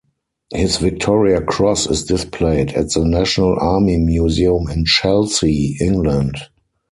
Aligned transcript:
His 0.51 0.77
Victoria 0.77 1.41
Cross 1.43 1.85
is 1.85 2.05
displayed 2.05 2.71
at 2.71 2.89
the 2.91 3.05
National 3.05 3.55
Army 3.59 3.99
Museum 3.99 4.67
in 4.71 4.83
Chelsea, 4.83 5.77
England. 5.79 6.37